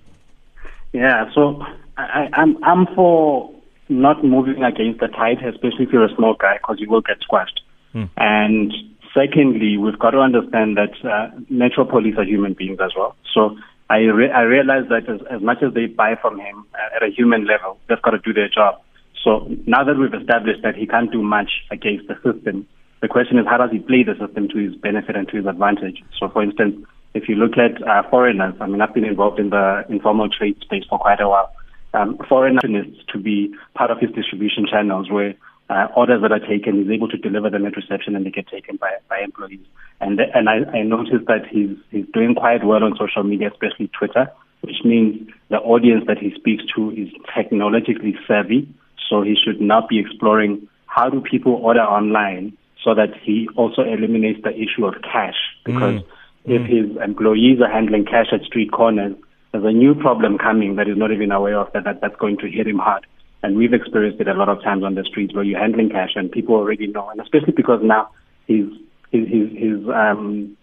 Yeah. 0.93 1.25
So 1.33 1.61
I, 1.97 2.29
I'm 2.33 2.63
I'm 2.63 2.87
for 2.95 3.53
not 3.89 4.23
moving 4.23 4.63
against 4.63 4.99
the 4.99 5.07
tide, 5.07 5.43
especially 5.43 5.85
if 5.85 5.91
you're 5.91 6.05
a 6.05 6.15
small 6.15 6.35
guy, 6.35 6.57
because 6.57 6.77
you 6.79 6.89
will 6.89 7.01
get 7.01 7.17
squashed. 7.21 7.61
Hmm. 7.93 8.05
And 8.17 8.73
secondly, 9.13 9.77
we've 9.77 9.99
got 9.99 10.11
to 10.11 10.19
understand 10.19 10.77
that 10.77 10.93
uh, 11.03 11.29
metro 11.49 11.85
police 11.85 12.15
are 12.17 12.25
human 12.25 12.53
beings 12.53 12.79
as 12.83 12.91
well. 12.97 13.15
So 13.33 13.57
I 13.89 13.97
re- 13.97 14.31
I 14.31 14.41
realize 14.41 14.83
that 14.89 15.09
as, 15.09 15.21
as 15.31 15.41
much 15.41 15.63
as 15.63 15.73
they 15.73 15.85
buy 15.85 16.15
from 16.21 16.39
him 16.39 16.65
uh, 16.73 16.95
at 16.95 17.03
a 17.03 17.11
human 17.11 17.45
level, 17.45 17.79
they've 17.87 18.01
got 18.01 18.11
to 18.11 18.19
do 18.19 18.33
their 18.33 18.49
job. 18.49 18.81
So 19.23 19.47
now 19.65 19.83
that 19.83 19.97
we've 19.97 20.13
established 20.13 20.61
that 20.63 20.75
he 20.75 20.85
can't 20.85 21.11
do 21.11 21.21
much 21.21 21.49
against 21.71 22.07
the 22.07 22.15
system, 22.23 22.67
the 23.01 23.07
question 23.07 23.37
is 23.37 23.45
how 23.47 23.57
does 23.57 23.71
he 23.71 23.79
play 23.79 24.03
the 24.03 24.15
system 24.19 24.47
to 24.49 24.57
his 24.57 24.75
benefit 24.75 25.15
and 25.15 25.27
to 25.29 25.37
his 25.37 25.45
advantage? 25.45 26.03
So, 26.19 26.29
for 26.29 26.43
instance, 26.43 26.85
if 27.17 27.27
you 27.27 27.35
look 27.35 27.57
at 27.57 27.81
uh, 27.85 28.07
foreigners, 28.09 28.53
I 28.61 28.67
mean, 28.67 28.81
I've 28.81 28.93
been 28.93 29.05
involved 29.05 29.39
in 29.39 29.49
the 29.49 29.83
informal 29.89 30.29
trade 30.29 30.57
space 30.61 30.83
for 30.89 30.99
quite 30.99 31.19
a 31.19 31.27
while. 31.27 31.51
Um, 31.93 32.17
foreigners 32.29 32.87
to 33.11 33.17
be 33.17 33.53
part 33.73 33.91
of 33.91 33.99
his 33.99 34.11
distribution 34.11 34.67
channels 34.69 35.09
where 35.09 35.33
uh, 35.69 35.87
orders 35.95 36.21
that 36.21 36.31
are 36.31 36.39
taken, 36.39 36.81
he's 36.81 36.91
able 36.91 37.09
to 37.09 37.17
deliver 37.17 37.49
them 37.49 37.65
at 37.65 37.75
reception 37.75 38.15
and 38.15 38.25
they 38.25 38.29
get 38.29 38.47
taken 38.47 38.77
by, 38.77 38.91
by 39.09 39.19
employees. 39.19 39.65
And 39.99 40.19
and 40.19 40.47
I, 40.47 40.57
I 40.77 40.83
noticed 40.83 41.25
that 41.27 41.47
he's 41.49 41.75
he's 41.89 42.05
doing 42.13 42.35
quite 42.35 42.63
well 42.63 42.83
on 42.83 42.95
social 42.97 43.23
media, 43.23 43.49
especially 43.49 43.89
Twitter, 43.97 44.31
which 44.61 44.83
means 44.85 45.27
the 45.49 45.57
audience 45.57 46.05
that 46.07 46.19
he 46.19 46.33
speaks 46.35 46.63
to 46.75 46.91
is 46.91 47.09
technologically 47.35 48.15
savvy. 48.27 48.67
So 49.09 49.23
he 49.23 49.35
should 49.35 49.59
not 49.59 49.89
be 49.89 49.99
exploring 49.99 50.67
how 50.85 51.09
do 51.09 51.21
people 51.21 51.53
order 51.53 51.81
online 51.81 52.57
so 52.83 52.93
that 52.93 53.09
he 53.23 53.47
also 53.55 53.81
eliminates 53.81 54.39
the 54.43 54.51
issue 54.51 54.85
of 54.85 54.95
cash 55.01 55.35
because 55.65 56.01
if 56.47 56.65
his 56.65 56.95
employees 57.03 57.59
are 57.61 57.71
handling 57.71 58.05
cash 58.05 58.27
at 58.31 58.41
street 58.41 58.71
corners, 58.71 59.13
there's 59.51 59.65
a 59.65 59.71
new 59.71 59.93
problem 59.93 60.37
coming 60.37 60.77
that 60.77 60.87
he's 60.87 60.97
not 60.97 61.11
even 61.11 61.31
aware 61.31 61.59
of 61.59 61.71
that, 61.73 61.83
that 61.83 61.99
that's 62.01 62.15
going 62.15 62.37
to 62.37 62.49
hit 62.49 62.67
him 62.67 62.79
hard. 62.79 63.05
And 63.43 63.55
we've 63.55 63.73
experienced 63.73 64.19
it 64.19 64.27
a 64.27 64.33
lot 64.33 64.49
of 64.49 64.63
times 64.63 64.83
on 64.83 64.95
the 64.95 65.03
streets 65.03 65.35
where 65.35 65.43
you're 65.43 65.59
handling 65.59 65.89
cash 65.89 66.11
and 66.15 66.31
people 66.31 66.55
already 66.55 66.87
know, 66.87 67.09
and 67.09 67.19
especially 67.21 67.53
because 67.55 67.81
now 67.83 68.09
he's 68.47 68.65
he's 69.11 69.27
he's, 69.27 69.49
he's 69.51 69.89
um, 69.93 70.57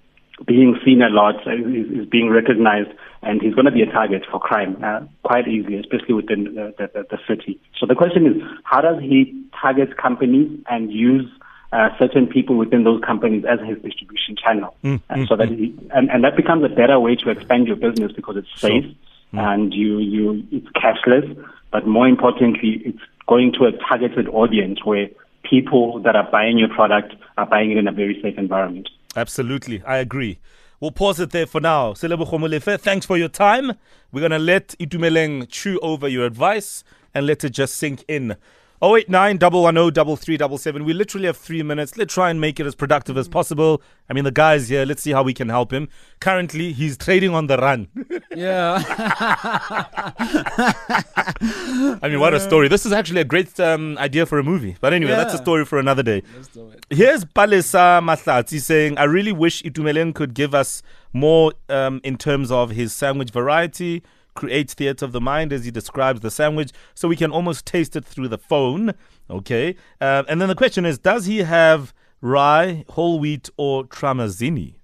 being 0.47 0.77
seen 0.85 1.01
a 1.03 1.09
lot, 1.09 1.37
is, 1.47 2.01
is 2.01 2.07
being 2.07 2.31
recognized, 2.31 2.91
and 3.23 3.41
he's 3.41 3.55
going 3.55 3.67
to 3.67 3.71
be 3.71 3.83
a 3.83 3.87
target 3.87 4.25
for 4.31 4.41
crime 4.41 4.77
uh, 4.83 5.01
quite 5.23 5.47
easily, 5.47 5.79
especially 5.79 6.15
within 6.15 6.45
the, 6.45 6.75
the, 6.79 7.07
the 7.11 7.19
city. 7.29 7.61
So 7.79 7.87
the 7.87 7.95
question 7.95 8.27
is, 8.27 8.43
how 8.65 8.81
does 8.81 9.01
he 9.01 9.33
target 9.61 9.97
companies 9.97 10.51
and 10.69 10.91
use 10.91 11.31
uh, 11.75 11.89
certain 11.99 12.27
people 12.27 12.55
within 12.57 12.85
those 12.85 13.01
companies 13.11 13.45
as 13.45 13.59
his 13.69 13.79
distribution 13.83 14.37
channel, 14.43 14.77
Mm, 14.85 15.01
and 15.11 15.29
so 15.29 15.35
that 15.37 15.49
he, 15.49 15.75
and, 15.97 16.09
and 16.13 16.23
that 16.25 16.37
becomes 16.37 16.63
a 16.65 16.69
better 16.69 16.99
way 17.01 17.15
to 17.17 17.31
expand 17.31 17.67
your 17.67 17.77
business 17.77 18.13
because 18.13 18.37
it's 18.37 18.49
Sure. 18.57 18.71
safe. 18.71 18.87
and 19.33 19.75
you, 19.75 19.99
you, 19.99 20.25
it's 20.53 20.69
cashless, 20.83 21.27
but 21.73 21.83
more 21.87 22.07
importantly, 22.07 22.81
it's 22.89 23.05
going 23.27 23.53
to 23.59 23.65
a 23.65 23.73
targeted 23.89 24.29
audience 24.29 24.79
where 24.85 25.09
people 25.43 25.99
that 26.05 26.15
are 26.15 26.29
buying 26.31 26.57
your 26.57 26.69
product 26.69 27.11
are 27.37 27.47
buying 27.47 27.73
it 27.73 27.77
in 27.77 27.89
a 27.89 27.93
very 27.93 28.17
safe 28.23 28.39
environment. 28.39 28.89
Absolutely, 29.17 29.83
I 29.85 29.97
agree. 29.99 30.39
We'll 30.81 30.93
pause 30.93 31.19
it 31.19 31.31
there 31.31 31.47
for 31.47 31.61
now. 31.61 31.93
Selebogo 31.95 32.39
Molefe, 32.39 32.79
thanks 32.81 33.07
for 33.07 33.17
your 33.17 33.29
time. 33.29 33.73
We're 34.13 34.21
going 34.21 34.33
to 34.33 34.39
let 34.39 34.69
Itumeleng 34.79 35.49
chew 35.49 35.79
over 35.81 36.07
your 36.07 36.27
advice 36.27 36.85
and 37.15 37.27
let 37.27 37.43
it 37.45 37.51
just 37.51 37.75
sink 37.77 38.05
in. 38.07 38.37
089 38.85 39.39
110 39.39 40.85
We 40.85 40.93
literally 40.93 41.25
have 41.27 41.39
three 41.39 41.63
minutes. 41.63 41.97
Let's 41.97 42.13
try 42.13 42.29
and 42.29 42.39
make 42.39 42.61
it 42.61 42.67
as 42.67 42.75
productive 42.75 43.17
as 43.17 43.29
possible. 43.29 43.81
I 44.11 44.13
mean, 44.13 44.25
the 44.25 44.31
guy's 44.31 44.69
here. 44.69 44.85
Let's 44.85 45.01
see 45.01 45.13
how 45.13 45.23
we 45.23 45.33
can 45.33 45.49
help 45.49 45.73
him. 45.73 45.89
Currently, 46.21 46.73
he's 46.75 46.99
trading 46.99 47.35
on 47.35 47.47
the 47.47 47.57
run. 47.57 47.89
Yeah. 48.35 48.83
I 52.03 52.09
mean, 52.09 52.19
what 52.19 52.35
a 52.35 52.41
story. 52.41 52.67
This 52.67 52.85
is 52.85 52.93
actually 52.93 53.21
a 53.21 53.25
great 53.25 53.59
um, 53.61 53.97
idea 53.99 54.27
for 54.27 54.41
a 54.41 54.43
movie. 54.43 54.77
But 54.81 54.93
anyway, 54.93 55.13
that's 55.13 55.35
a 55.35 55.39
story 55.39 55.65
for 55.65 55.79
another 55.79 56.03
day. 56.03 56.23
Let's 56.35 56.49
do 56.49 56.69
it. 56.71 56.85
Here's 56.91 57.25
Palesa 57.25 58.03
Mahlatsi 58.03 58.61
saying, 58.61 58.99
I 58.99 59.05
really 59.05 59.31
wish 59.31 59.63
Itumeleng 59.63 60.15
could 60.17 60.35
give 60.35 60.53
us 60.53 60.83
more 61.13 61.53
um, 61.69 62.01
in 62.03 62.17
terms 62.17 62.51
of 62.51 62.71
his 62.71 62.93
sandwich 62.93 63.31
variety, 63.31 64.03
create 64.35 64.71
theatre 64.71 65.05
of 65.05 65.13
the 65.13 65.21
mind 65.21 65.53
as 65.53 65.65
he 65.65 65.71
describes 65.71 66.21
the 66.21 66.31
sandwich, 66.31 66.71
so 66.95 67.09
we 67.09 67.17
can 67.17 67.31
almost 67.31 67.67
taste 67.67 67.97
it 67.97 68.05
through 68.05 68.29
the 68.29 68.39
phone. 68.39 68.95
Okay. 69.31 69.77
Uh, 70.01 70.25
and 70.29 70.41
then 70.41 70.49
the 70.49 70.55
question 70.55 70.85
is, 70.85 70.99
does 70.99 71.27
he 71.27 71.39
have 71.39 71.95
rye, 72.21 72.85
whole 72.91 73.19
wheat, 73.21 73.49
or 73.57 73.85
tramezzini? 73.85 74.75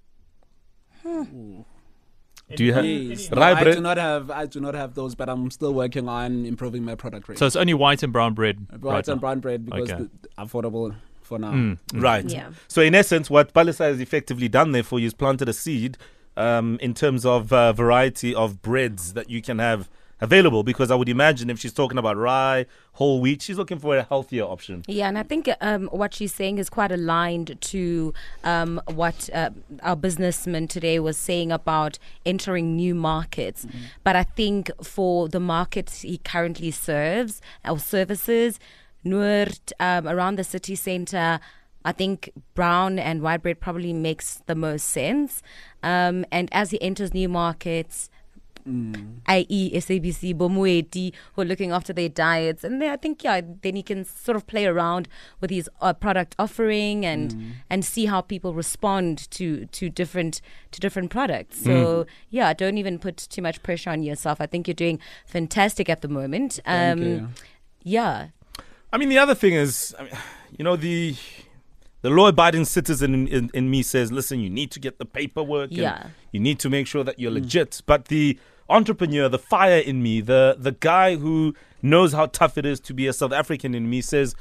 Do 2.55 2.65
you 2.65 2.73
have 2.73 2.85
Yes. 2.85 3.31
No, 3.31 3.37
rye 3.41 3.51
I 3.51 3.63
bread? 3.63 3.75
do 3.75 3.81
not 3.81 3.97
have 3.97 4.29
I 4.29 4.45
do 4.45 4.59
not 4.59 4.73
have 4.73 4.93
those, 4.93 5.15
but 5.15 5.29
I'm 5.29 5.49
still 5.51 5.73
working 5.73 6.09
on 6.09 6.45
improving 6.45 6.83
my 6.83 6.95
product 6.95 7.29
range. 7.29 7.39
So 7.39 7.45
it's 7.45 7.55
only 7.55 7.73
white 7.73 8.03
and 8.03 8.11
brown 8.11 8.33
bread. 8.33 8.67
white 8.79 8.93
right 8.93 9.07
and 9.07 9.15
now. 9.17 9.19
brown 9.21 9.39
bread 9.39 9.65
because 9.65 9.89
Okay. 9.91 10.03
the, 10.21 10.29
affordable 10.37 10.95
for 11.21 11.39
now. 11.39 11.51
Mm, 11.53 11.77
right. 11.93 12.25
Yeah. 12.29 12.49
So 12.67 12.81
in 12.81 12.93
essence, 12.93 13.29
what 13.29 13.53
Palesa 13.53 13.79
has 13.85 14.01
effectively 14.01 14.49
done 14.49 14.73
there 14.73 14.83
for 14.83 14.99
you 14.99 15.07
is 15.07 15.13
planted 15.13 15.47
a 15.47 15.53
seed 15.53 15.97
um, 16.37 16.77
in 16.81 16.93
terms 16.93 17.25
of 17.25 17.51
uh, 17.51 17.73
variety 17.73 18.33
of 18.33 18.61
breads 18.61 19.13
that 19.13 19.29
you 19.29 19.41
can 19.41 19.59
have 19.59 19.89
available. 20.21 20.63
Because 20.63 20.91
I 20.91 20.95
would 20.95 21.09
imagine 21.09 21.49
if 21.49 21.59
she's 21.59 21.73
talking 21.73 21.97
about 21.97 22.15
rye, 22.15 22.67
whole 22.93 23.19
wheat, 23.19 23.41
she's 23.41 23.57
looking 23.57 23.79
for 23.79 23.97
a 23.97 24.03
healthier 24.03 24.43
option. 24.43 24.83
Yeah, 24.87 25.07
and 25.07 25.17
I 25.17 25.23
think 25.23 25.49
um, 25.59 25.87
what 25.87 26.13
she's 26.13 26.33
saying 26.33 26.59
is 26.59 26.69
quite 26.69 26.91
aligned 26.91 27.59
to 27.59 28.13
um, 28.43 28.79
what 28.85 29.29
uh, 29.33 29.49
our 29.81 29.95
businessman 29.95 30.67
today 30.67 30.99
was 30.99 31.17
saying 31.17 31.51
about 31.51 31.97
entering 32.25 32.75
new 32.75 32.95
markets. 32.95 33.65
But 34.03 34.15
I 34.15 34.23
think 34.23 34.71
for 34.83 35.27
the 35.27 35.39
markets 35.39 36.01
he 36.01 36.19
currently 36.19 36.71
serves, 36.71 37.41
our 37.65 37.79
services, 37.79 38.59
Noord, 39.03 39.71
um, 39.79 40.07
around 40.07 40.37
the 40.37 40.43
city 40.43 40.75
centre, 40.75 41.39
I 41.83 41.91
think 41.91 42.31
brown 42.53 42.99
and 42.99 43.21
white 43.21 43.41
bread 43.41 43.59
probably 43.59 43.93
makes 43.93 44.41
the 44.45 44.55
most 44.55 44.87
sense. 44.89 45.41
Um, 45.83 46.25
and 46.31 46.49
as 46.51 46.71
he 46.71 46.81
enters 46.81 47.13
new 47.13 47.29
markets, 47.29 48.09
i.e. 48.65 49.71
SABC, 49.73 50.35
Bomueti, 50.35 51.13
who 51.33 51.41
are 51.41 51.45
looking 51.45 51.71
after 51.71 51.93
their 51.93 52.09
diets. 52.09 52.63
And 52.63 52.81
then 52.81 52.91
I 52.91 52.95
think, 52.95 53.23
yeah, 53.23 53.41
then 53.61 53.75
he 53.75 53.83
can 53.83 54.05
sort 54.05 54.35
of 54.35 54.45
play 54.45 54.65
around 54.65 55.07
with 55.39 55.49
his 55.49 55.69
uh, 55.81 55.93
product 55.93 56.35
offering 56.37 57.05
and 57.05 57.55
and 57.69 57.83
see 57.83 58.05
how 58.05 58.21
people 58.21 58.53
respond 58.53 59.29
to 59.31 59.65
to 59.65 59.89
different 59.89 60.41
to 60.71 60.79
different 60.79 61.09
products. 61.09 61.63
So 61.63 62.05
yeah, 62.29 62.53
don't 62.53 62.77
even 62.77 62.99
put 62.99 63.17
too 63.17 63.41
much 63.41 63.63
pressure 63.63 63.89
on 63.89 64.03
yourself. 64.03 64.39
I 64.39 64.45
think 64.45 64.67
you're 64.67 64.75
doing 64.75 64.99
fantastic 65.25 65.89
at 65.89 66.01
the 66.01 66.07
moment. 66.07 66.59
Um. 66.65 67.33
Yeah, 67.83 68.27
I 68.93 68.97
mean, 68.97 69.09
the 69.09 69.17
other 69.17 69.33
thing 69.33 69.53
is, 69.53 69.95
I 69.97 70.03
mean, 70.03 70.13
you 70.57 70.63
know, 70.63 70.75
the 70.75 71.15
the 72.01 72.09
law-abiding 72.09 72.65
citizen 72.65 73.13
in, 73.13 73.27
in, 73.27 73.51
in 73.53 73.69
me 73.69 73.83
says, 73.83 74.11
listen, 74.11 74.39
you 74.39 74.49
need 74.49 74.71
to 74.71 74.79
get 74.79 74.97
the 74.97 75.05
paperwork. 75.05 75.69
and 75.69 75.79
Yeah. 75.79 76.07
You 76.31 76.39
need 76.39 76.59
to 76.59 76.69
make 76.69 76.87
sure 76.87 77.03
that 77.03 77.19
you're 77.19 77.31
mm. 77.31 77.35
legit. 77.35 77.81
But 77.85 78.05
the 78.05 78.39
entrepreneur, 78.69 79.29
the 79.29 79.39
fire 79.39 79.79
in 79.79 80.01
me, 80.01 80.21
the 80.21 80.55
the 80.57 80.71
guy 80.71 81.15
who 81.15 81.53
knows 81.81 82.13
how 82.13 82.27
tough 82.27 82.57
it 82.57 82.65
is 82.65 82.79
to 82.81 82.93
be 82.93 83.07
a 83.07 83.13
South 83.13 83.33
African 83.33 83.75
in 83.75 83.89
me 83.89 84.01
says, 84.01 84.35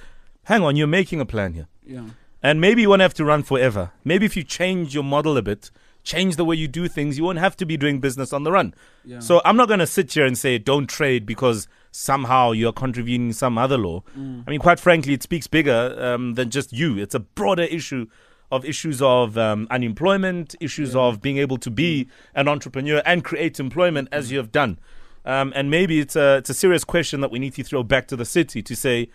hang 0.44 0.62
on, 0.62 0.76
you're 0.76 0.86
making 0.86 1.20
a 1.20 1.26
plan 1.26 1.52
here. 1.54 1.68
Yeah. 1.84 2.04
And 2.42 2.60
maybe 2.60 2.82
you 2.82 2.88
won't 2.88 3.02
have 3.02 3.14
to 3.14 3.24
run 3.24 3.42
forever. 3.42 3.92
Maybe 4.04 4.24
if 4.24 4.36
you 4.36 4.42
change 4.42 4.94
your 4.94 5.04
model 5.04 5.36
a 5.36 5.42
bit, 5.42 5.70
change 6.02 6.36
the 6.36 6.44
way 6.44 6.56
you 6.56 6.68
do 6.68 6.88
things, 6.88 7.18
you 7.18 7.24
won't 7.24 7.38
have 7.38 7.56
to 7.58 7.66
be 7.66 7.76
doing 7.76 8.00
business 8.00 8.32
on 8.32 8.44
the 8.44 8.52
run. 8.52 8.74
Yeah. 9.04 9.20
So 9.20 9.42
I'm 9.44 9.56
not 9.56 9.68
going 9.68 9.80
to 9.80 9.86
sit 9.86 10.12
here 10.12 10.24
and 10.24 10.38
say 10.38 10.56
don't 10.58 10.86
trade 10.86 11.26
because 11.26 11.68
somehow 11.90 12.52
you're 12.52 12.72
contravening 12.72 13.32
some 13.32 13.58
other 13.58 13.76
law. 13.78 14.02
Mm. 14.16 14.44
I 14.46 14.50
mean, 14.50 14.60
quite 14.60 14.80
frankly, 14.80 15.12
it 15.12 15.22
speaks 15.22 15.46
bigger 15.46 15.96
um, 15.98 16.34
than 16.34 16.50
just 16.50 16.72
you. 16.72 16.98
It's 16.98 17.14
a 17.14 17.20
broader 17.20 17.64
issue 17.64 18.06
of 18.50 18.64
issues 18.64 19.00
of 19.00 19.38
um, 19.38 19.66
unemployment, 19.70 20.54
issues 20.60 20.96
of 20.96 21.20
being 21.20 21.38
able 21.38 21.56
to 21.58 21.70
be 21.70 22.08
an 22.34 22.48
entrepreneur 22.48 23.02
and 23.04 23.24
create 23.24 23.60
employment 23.60 24.08
as 24.10 24.30
you 24.30 24.38
have 24.38 24.50
done. 24.50 24.78
Um, 25.24 25.52
and 25.54 25.70
maybe 25.70 26.00
it's 26.00 26.16
a, 26.16 26.38
it's 26.38 26.50
a 26.50 26.54
serious 26.54 26.82
question 26.84 27.20
that 27.20 27.30
we 27.30 27.38
need 27.38 27.54
to 27.54 27.62
throw 27.62 27.82
back 27.82 28.08
to 28.08 28.16
the 28.16 28.24
city 28.24 28.62
to 28.62 28.74
say, 28.74 29.10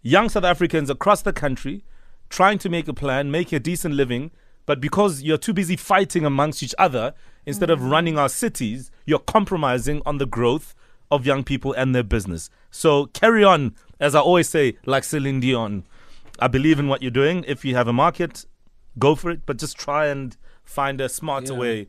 young 0.00 0.28
South 0.28 0.44
Africans 0.44 0.88
across 0.88 1.22
the 1.22 1.32
country 1.32 1.84
trying 2.30 2.58
to 2.58 2.68
make 2.68 2.88
a 2.88 2.94
plan, 2.94 3.30
make 3.30 3.52
a 3.52 3.60
decent 3.60 3.94
living, 3.94 4.30
but 4.64 4.80
because 4.80 5.22
you're 5.22 5.36
too 5.36 5.52
busy 5.52 5.76
fighting 5.76 6.24
amongst 6.24 6.62
each 6.62 6.74
other 6.78 7.12
instead 7.44 7.68
of 7.68 7.82
running 7.82 8.18
our 8.18 8.28
cities, 8.28 8.90
you're 9.04 9.18
compromising 9.18 10.00
on 10.06 10.18
the 10.18 10.26
growth 10.26 10.74
of 11.12 11.26
young 11.26 11.44
people 11.44 11.72
and 11.74 11.94
their 11.94 12.02
business. 12.02 12.50
So 12.70 13.06
carry 13.06 13.44
on, 13.44 13.74
as 14.00 14.14
I 14.14 14.20
always 14.20 14.48
say, 14.48 14.78
like 14.86 15.04
Celine 15.04 15.40
Dion. 15.40 15.84
I 16.38 16.48
believe 16.48 16.78
in 16.78 16.88
what 16.88 17.02
you're 17.02 17.10
doing. 17.10 17.44
If 17.46 17.64
you 17.64 17.74
have 17.76 17.86
a 17.86 17.92
market, 17.92 18.46
go 18.98 19.14
for 19.14 19.30
it, 19.30 19.42
but 19.46 19.58
just 19.58 19.76
try 19.76 20.06
and 20.06 20.36
find 20.64 21.00
a 21.00 21.08
smarter 21.08 21.52
Yeah. 21.52 21.58
way 21.58 21.88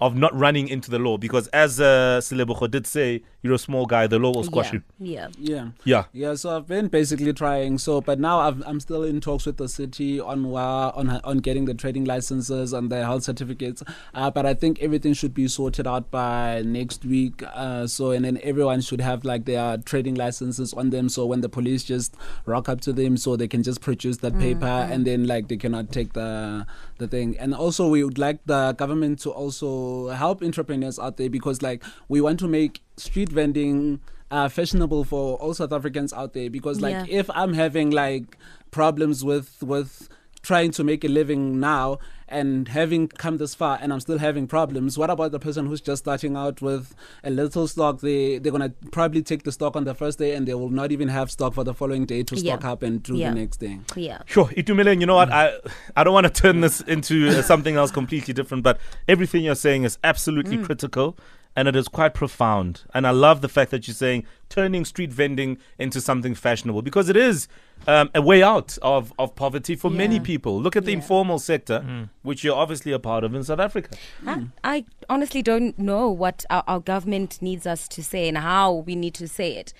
of 0.00 0.14
not 0.14 0.34
running 0.36 0.68
into 0.68 0.90
the 0.90 0.98
law. 0.98 1.18
Because 1.18 1.48
as 1.48 1.80
uh, 1.80 2.20
Selebogo 2.22 2.70
did 2.70 2.86
say, 2.86 3.22
you're 3.42 3.54
a 3.54 3.58
small 3.58 3.86
guy, 3.86 4.06
the 4.06 4.18
law 4.18 4.32
will 4.32 4.44
squash 4.44 4.72
yeah, 4.72 4.80
you. 4.98 5.14
yeah. 5.14 5.28
Yeah. 5.38 5.68
Yeah. 5.84 6.04
Yeah, 6.12 6.34
so 6.34 6.56
I've 6.56 6.66
been 6.66 6.88
basically 6.88 7.32
trying. 7.32 7.78
So, 7.78 8.00
but 8.00 8.18
now 8.18 8.40
I've, 8.40 8.62
I'm 8.66 8.80
still 8.80 9.04
in 9.04 9.20
talks 9.20 9.46
with 9.46 9.56
the 9.56 9.68
city 9.68 10.20
on 10.20 10.50
wa- 10.50 10.92
on 10.94 11.08
on 11.22 11.38
getting 11.38 11.64
the 11.64 11.74
trading 11.74 12.04
licenses 12.04 12.72
and 12.72 12.90
the 12.90 13.04
health 13.04 13.22
certificates. 13.24 13.82
Uh, 14.14 14.30
but 14.30 14.44
I 14.44 14.54
think 14.54 14.80
everything 14.82 15.14
should 15.14 15.34
be 15.34 15.48
sorted 15.48 15.86
out 15.86 16.10
by 16.10 16.62
next 16.64 17.04
week. 17.04 17.42
Uh, 17.54 17.86
so, 17.86 18.10
and 18.10 18.24
then 18.24 18.38
everyone 18.42 18.80
should 18.80 19.00
have 19.00 19.24
like 19.24 19.44
their 19.44 19.78
trading 19.78 20.14
licenses 20.14 20.74
on 20.74 20.90
them. 20.90 21.08
So 21.08 21.26
when 21.26 21.40
the 21.40 21.48
police 21.48 21.84
just 21.84 22.14
rock 22.44 22.68
up 22.68 22.80
to 22.82 22.92
them, 22.92 23.16
so 23.16 23.36
they 23.36 23.48
can 23.48 23.62
just 23.62 23.80
produce 23.80 24.18
that 24.18 24.38
paper, 24.38 24.66
and 24.66 25.06
then 25.06 25.26
like 25.26 25.48
they 25.48 25.56
cannot 25.56 25.92
take 25.92 26.12
the 26.12 26.66
the 26.98 27.06
thing. 27.06 27.36
And 27.38 27.54
also, 27.54 27.88
we 27.88 28.02
would 28.02 28.18
like 28.18 28.44
the 28.46 28.72
government 28.72 29.20
to 29.20 29.30
also 29.30 29.87
help 30.08 30.42
entrepreneurs 30.42 30.98
out 30.98 31.16
there 31.16 31.30
because 31.30 31.62
like 31.62 31.82
we 32.08 32.20
want 32.20 32.38
to 32.40 32.48
make 32.48 32.80
street 32.96 33.28
vending 33.30 34.00
uh, 34.30 34.48
fashionable 34.48 35.04
for 35.04 35.36
all 35.38 35.54
South 35.54 35.72
Africans 35.72 36.12
out 36.12 36.32
there 36.34 36.50
because 36.50 36.80
like 36.80 36.92
Yeah. 37.08 37.20
if 37.20 37.30
I'm 37.34 37.54
having 37.54 37.90
like 37.90 38.36
problems 38.70 39.24
with 39.24 39.62
with 39.62 40.08
trying 40.42 40.70
to 40.72 40.84
make 40.84 41.04
a 41.04 41.08
living 41.08 41.58
now 41.60 41.98
and 42.30 42.68
having 42.68 43.08
come 43.08 43.38
this 43.38 43.54
far 43.54 43.78
and 43.80 43.90
I'm 43.92 44.00
still 44.00 44.18
having 44.18 44.46
problems 44.46 44.98
what 44.98 45.08
about 45.08 45.32
the 45.32 45.38
person 45.38 45.66
who's 45.66 45.80
just 45.80 46.04
starting 46.04 46.36
out 46.36 46.60
with 46.60 46.94
a 47.24 47.30
little 47.30 47.66
stock 47.66 48.00
they 48.00 48.38
they're 48.38 48.52
gonna 48.52 48.72
probably 48.92 49.22
take 49.22 49.44
the 49.44 49.52
stock 49.52 49.76
on 49.76 49.84
the 49.84 49.94
first 49.94 50.18
day 50.18 50.34
and 50.34 50.46
they 50.46 50.52
will 50.54 50.68
not 50.68 50.92
even 50.92 51.08
have 51.08 51.30
stock 51.30 51.54
for 51.54 51.64
the 51.64 51.72
following 51.72 52.04
day 52.04 52.22
to 52.24 52.36
Yeah. 52.36 52.52
stock 52.56 52.64
up 52.66 52.82
and 52.82 53.02
do 53.02 53.16
Yeah. 53.16 53.30
the 53.30 53.36
next 53.36 53.56
day 53.58 53.80
Yeah. 53.96 54.18
Sure, 54.26 54.46
Itumeleng, 54.48 55.00
you 55.00 55.06
know 55.06 55.14
what? 55.16 55.32
I 55.32 55.54
I 55.96 56.04
don't 56.04 56.12
want 56.12 56.26
to 56.26 56.42
turn 56.42 56.60
this 56.60 56.82
into 56.82 57.28
uh, 57.28 57.42
something 57.42 57.76
else 57.76 57.90
completely 57.90 58.34
different, 58.34 58.62
but 58.62 58.78
everything 59.08 59.42
you're 59.42 59.54
saying 59.54 59.84
is 59.84 59.98
absolutely 60.04 60.58
critical 60.58 61.16
and 61.58 61.66
it 61.66 61.74
is 61.74 61.88
quite 61.88 62.14
profound. 62.14 62.82
And 62.94 63.04
I 63.04 63.10
love 63.10 63.40
the 63.40 63.48
fact 63.48 63.72
that 63.72 63.88
you're 63.88 63.94
saying 64.06 64.24
turning 64.48 64.84
street 64.84 65.12
vending 65.12 65.58
into 65.76 66.00
something 66.00 66.36
fashionable 66.36 66.82
because 66.82 67.08
it 67.08 67.16
is 67.16 67.48
um, 67.88 68.10
a 68.14 68.22
way 68.22 68.44
out 68.44 68.78
of, 68.80 69.12
of 69.18 69.34
poverty 69.34 69.74
for 69.74 69.90
many 69.90 70.20
people. 70.20 70.60
Look 70.62 70.76
at 70.76 70.84
the 70.84 70.92
Yeah. 70.92 70.98
informal 70.98 71.40
sector, 71.40 72.08
which 72.22 72.44
you're 72.44 72.54
obviously 72.64 72.92
a 72.92 73.00
part 73.00 73.24
of 73.24 73.34
in 73.34 73.42
South 73.42 73.58
Africa. 73.58 73.88
I, 74.24 74.46
I 74.62 74.84
honestly 75.08 75.42
don't 75.42 75.76
know 75.78 76.08
what 76.08 76.44
our, 76.48 76.62
our 76.68 76.80
government 76.80 77.42
needs 77.42 77.66
us 77.66 77.88
to 77.88 78.04
say 78.04 78.28
and 78.28 78.38
how 78.38 78.72
we 78.86 78.94
need 78.94 79.14
to 79.14 79.26
say 79.26 79.56
it. 79.56 79.72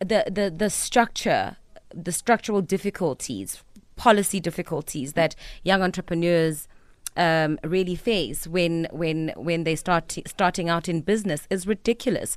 The 0.00 0.24
the 0.38 0.46
the 0.62 0.70
structure, 0.70 1.56
the 1.94 2.12
structural 2.12 2.62
difficulties, 2.62 3.62
policy 3.96 4.40
difficulties 4.40 5.12
that 5.12 5.34
young 5.62 5.82
entrepreneurs 5.82 6.68
um, 7.16 7.58
really 7.64 7.94
face 7.96 8.46
when 8.46 8.86
when 8.90 9.32
when 9.36 9.64
they 9.64 9.76
start 9.76 10.16
starting 10.26 10.68
out 10.68 10.88
in 10.88 11.00
business 11.00 11.46
is 11.50 11.66
ridiculous. 11.66 12.36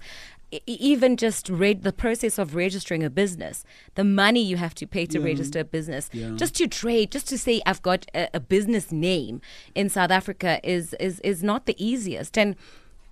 Even 0.68 1.18
just 1.18 1.50
read 1.50 1.84
the 1.84 1.92
process 1.92 2.38
of 2.38 2.56
registering 2.56 3.04
a 3.04 3.10
business, 3.10 3.66
the 3.96 4.04
money 4.04 4.42
you 4.42 4.58
have 4.58 4.76
to 4.76 4.86
pay 4.88 5.06
to 5.08 5.20
Yeah. 5.20 5.26
register 5.26 5.60
a 5.60 5.64
business, 5.66 6.10
Yeah. 6.14 6.32
just 6.38 6.56
to 6.56 6.68
trade, 6.68 7.12
just 7.12 7.28
to 7.30 7.38
say 7.38 7.62
I've 7.66 7.82
got 7.82 8.06
a, 8.14 8.30
a 8.34 8.40
business 8.40 8.92
name 8.92 9.42
in 9.74 9.90
South 9.90 10.12
Africa 10.12 10.60
is 10.64 10.94
is 11.00 11.20
is 11.22 11.44
not 11.44 11.66
the 11.66 11.76
easiest. 11.84 12.38
And 12.38 12.56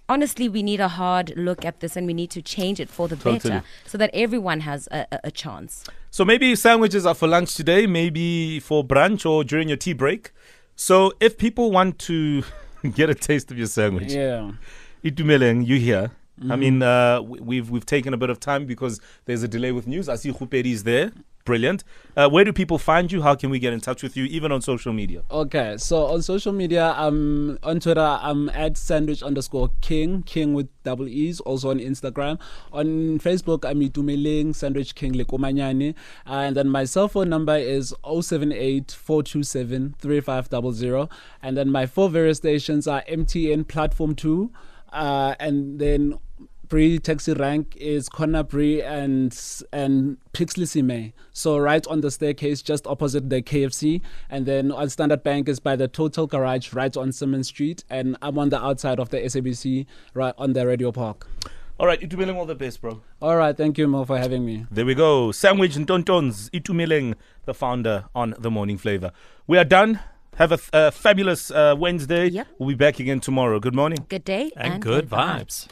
honestly, 0.07 0.47
we 0.47 0.61
need 0.63 0.79
a 0.79 0.89
hard 0.89 1.33
look 1.35 1.65
at 1.65 1.79
this 1.79 1.97
and 1.97 2.05
we 2.07 2.13
need 2.13 2.29
to 2.31 2.41
change 2.41 2.79
it 2.79 2.89
for 2.89 3.07
the 3.07 3.15
Totally. 3.15 3.39
better 3.55 3.63
so 3.85 3.97
that 3.97 4.09
everyone 4.13 4.61
has 4.61 4.87
a, 4.91 5.05
a, 5.11 5.19
a 5.25 5.31
chance. 5.31 5.85
So 6.11 6.23
maybe 6.23 6.55
sandwiches 6.55 7.05
are 7.05 7.15
for 7.15 7.27
lunch 7.27 7.55
today, 7.55 7.87
maybe 7.87 8.59
for 8.59 8.85
brunch 8.85 9.25
or 9.25 9.43
during 9.43 9.69
your 9.69 9.77
tea 9.77 9.93
break. 9.93 10.31
So 10.75 11.13
if 11.19 11.37
people 11.37 11.71
want 11.71 11.99
to 11.99 12.43
get 12.93 13.09
a 13.09 13.15
taste 13.15 13.51
of 13.51 13.57
your 13.57 13.67
sandwich, 13.67 14.11
Yeah. 14.13 14.51
Itumeleng, 15.03 15.65
you 15.67 15.77
here. 15.77 16.11
Mm-hmm. 16.39 16.51
I 16.51 16.55
mean, 16.55 16.81
uh, 16.81 17.21
we- 17.21 17.39
we've 17.39 17.69
we've 17.69 17.85
taken 17.85 18.13
a 18.13 18.17
bit 18.17 18.29
of 18.29 18.39
time 18.39 18.65
because 18.65 18.99
there's 19.25 19.43
a 19.43 19.47
delay 19.47 19.71
with 19.71 19.85
news. 19.87 20.09
I 20.09 20.15
see 20.15 20.31
Khuperi 20.31 20.71
is 20.71 20.83
there. 20.83 21.11
Brilliant. 21.45 21.83
Uh, 22.15 22.29
where 22.29 22.45
do 22.45 22.53
people 22.53 22.77
find 22.77 23.11
you? 23.11 23.21
How 23.21 23.35
can 23.35 23.49
we 23.49 23.59
get 23.59 23.73
in 23.73 23.81
touch 23.81 24.01
with 24.01 24.15
you, 24.15 24.23
even 24.25 24.53
on 24.53 24.61
social 24.61 24.93
media? 24.93 25.23
Okay, 25.29 25.75
so 25.77 26.05
on 26.05 26.21
social 26.21 26.53
media, 26.53 26.93
I'm 26.95 27.59
on 27.63 27.81
Twitter, 27.81 27.99
I'm 28.21 28.47
at 28.49 28.77
sandwich 28.77 29.21
underscore 29.21 29.71
king, 29.81 30.23
king 30.23 30.53
with 30.53 30.69
double 30.83 31.07
E's, 31.07 31.41
also 31.41 31.71
on 31.71 31.79
Instagram. 31.79 32.39
On 32.71 33.19
Facebook, 33.19 33.65
I'm 33.69 33.81
Itumeleng, 33.81 34.55
sandwich 34.55 34.95
king 34.95 35.13
Lekomanyani. 35.15 35.95
And 36.25 36.55
then 36.55 36.69
my 36.69 36.85
cell 36.85 37.09
phone 37.09 37.29
number 37.29 37.57
is 37.57 37.93
078 38.05 38.91
427 38.91 39.95
3500. 39.99 41.09
And 41.41 41.57
then 41.57 41.69
my 41.69 41.85
four 41.87 42.09
various 42.09 42.37
stations 42.37 42.87
are 42.87 43.03
MTN 43.09 43.67
Platform 43.67 44.15
2, 44.15 44.49
uh, 44.93 45.35
and 45.41 45.79
then 45.79 46.19
Bree 46.73 46.97
taxi 46.97 47.33
rank 47.33 47.77
is 47.77 48.09
Corner 48.09 48.41
Bree 48.41 48.81
and 48.81 49.31
and 49.71 50.17
Pixley 50.33 50.65
Seme. 50.65 51.13
So 51.31 51.59
right 51.59 51.85
on 51.85 52.01
the 52.01 52.09
staircase, 52.09 52.63
just 52.63 52.87
opposite 52.87 53.29
the 53.29 53.43
KFC, 53.43 54.01
and 54.27 54.47
then 54.47 54.71
on 54.71 54.89
Standard 54.89 55.21
Bank 55.21 55.47
is 55.47 55.59
by 55.59 55.75
the 55.75 55.87
Total 55.87 56.25
Garage, 56.25 56.73
right 56.73 56.97
on 56.97 57.11
Simmonds 57.11 57.49
Street, 57.49 57.83
and 57.91 58.17
I'm 58.23 58.39
on 58.39 58.49
the 58.49 58.59
outside 58.59 58.99
of 58.99 59.09
the 59.09 59.17
SABC, 59.19 59.85
right 60.15 60.33
on 60.35 60.53
the 60.53 60.65
Radio 60.65 60.91
Park. 60.91 61.27
All 61.79 61.85
right, 61.85 62.01
Itumeleng, 62.01 62.37
all 62.37 62.47
the 62.47 62.55
best, 62.55 62.81
bro. 62.81 63.03
All 63.21 63.35
right, 63.37 63.55
thank 63.55 63.77
you, 63.77 63.87
Mo, 63.87 64.03
for 64.03 64.17
having 64.17 64.43
me. 64.43 64.65
There 64.71 64.83
we 64.87 64.95
go. 64.95 65.31
Sandwich 65.31 65.75
Nton 65.75 66.03
Ntons, 66.03 66.49
Itumeleng, 66.49 67.13
the 67.45 67.53
founder 67.53 68.05
on 68.15 68.33
The 68.39 68.49
Morning 68.49 68.79
Flava. 68.79 69.13
We 69.45 69.59
are 69.59 69.63
done. 69.63 69.99
Have 70.37 70.51
a, 70.51 70.59
a 70.73 70.91
fabulous 70.91 71.51
uh, 71.51 71.75
Wednesday. 71.77 72.29
Yep. 72.29 72.47
We'll 72.57 72.69
be 72.69 72.73
back 72.73 72.99
again 72.99 73.19
tomorrow. 73.19 73.59
Good 73.59 73.75
morning. 73.75 74.07
Good 74.09 74.23
day 74.23 74.51
And 74.57 74.81
good 74.81 75.07
vibes. 75.07 75.67